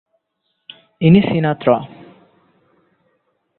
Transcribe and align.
ইনি 1.01 1.21
সিনাত্রা! 1.27 1.77